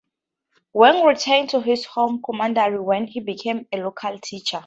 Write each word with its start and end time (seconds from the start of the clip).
Wang 0.73 1.05
returned 1.05 1.51
to 1.51 1.61
his 1.61 1.85
home 1.85 2.23
commandery 2.25 2.79
where 2.79 3.05
he 3.05 3.19
became 3.19 3.67
a 3.71 3.77
local 3.77 4.17
teacher. 4.17 4.59